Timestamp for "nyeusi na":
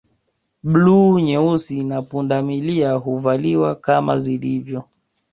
1.19-2.01